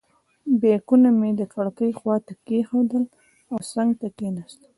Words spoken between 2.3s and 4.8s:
کېښودل او څنګ ته کېناستم.